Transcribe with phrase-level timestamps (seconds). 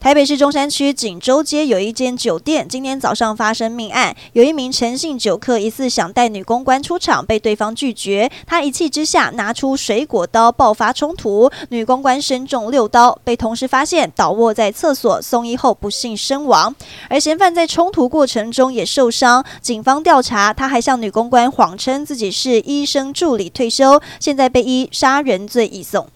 [0.00, 16.74] 台北市中山区锦州街有一间酒店，今天早上发生命案，有一名陈姓酒客疑似想带女公关出场，被对方拒绝，他一气之下拿出水果刀爆发冲突，女公关身中六刀，被同事发现倒卧在厕所，送医后不幸身亡，
[17.10, 26.08] 而嫌犯在冲突过程中也受伤，警方调查，他还向女公关谎称自己是医生助理退休，现在被依杀人罪移送。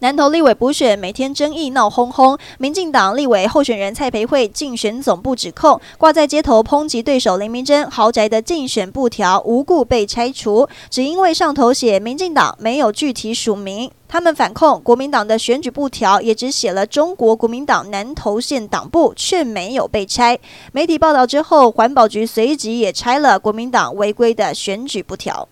[0.00, 13.90] 南投立委补选每天争议闹哄哄，民进党立委候选人蔡培慧竞选总部指控挂在街头抨击对手林明珍豪宅的竞选布条无故被拆除，只因为上头写民进党没有具体署名。
[14.06, 20.38] 他们反控国民党的选举布条也只写了中国国民党南投县党部，却没有被拆。
[20.72, 25.48] 媒体报道之后，环保局随即也拆了国民党违规的选举布条。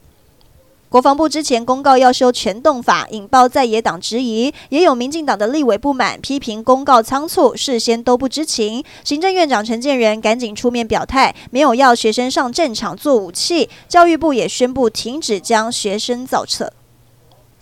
[0.94, 8.84] 国防部之前公告要修全动法，引爆在野党质疑，也有民进党的立委不满，批评公告仓促，事先都不知情。
[9.02, 13.68] 行政院长陈建仁赶紧出面表态，没有要学生上战场做武器。
[13.88, 16.72] 教育部也宣布停止将学生造册。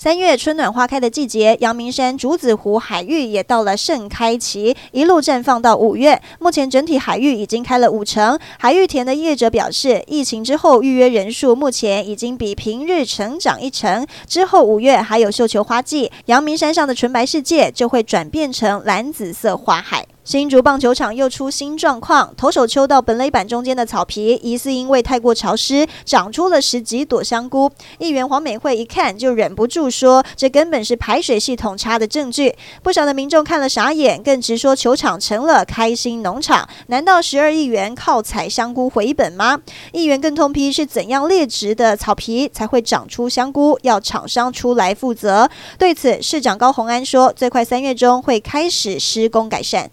[0.03, 6.21] 三月春暖花开的季节，阳明山竹子湖海域也到了盛开期，一路绽放到五月。
[6.41, 8.37] 目前整体海域已经开了五成。
[8.59, 14.05] 海域田的业者表示，疫情之后预约人数目前已经比平日成长一成。
[14.27, 20.05] 之后五月还有绣球花季，阳明山上的纯白世界就会转变成蓝紫色花海。
[20.25, 27.69] 新竹棒球场又出新状况，投手丘到本垒板中间的草皮，疑似因为太过潮湿，长出了十几朵香菇。
[27.99, 36.69] 议员黄美惠一看就忍不住说：“这根本是排水系统差的证据。”不少的民众看了傻眼，更直说球场成了开心农场。
[36.87, 39.59] 难道十二亿元靠采香菇回本吗？
[39.91, 45.51] 议员更痛批是怎样劣质的草皮才会长出香菇，要厂商出来负责。
[45.77, 49.91] 对此，市长高虹安说：“最快三月中会开始施工改善。”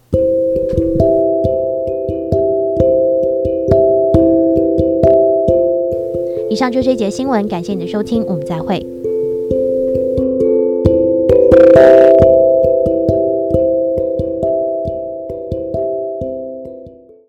[6.49, 8.83] 以上就是这节新闻，感谢你的收听，我们再会。